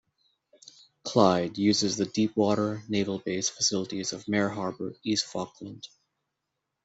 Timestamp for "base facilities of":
3.19-4.27